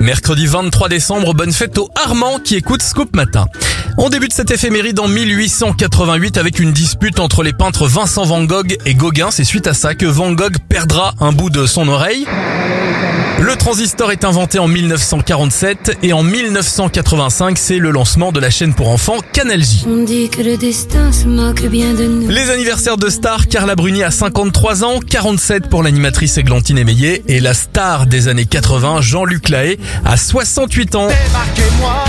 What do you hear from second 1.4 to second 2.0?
fête au